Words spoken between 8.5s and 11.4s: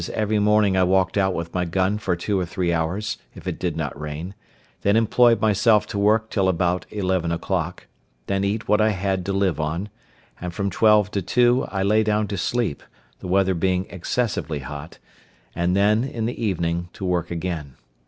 what I had to live on; and from twelve to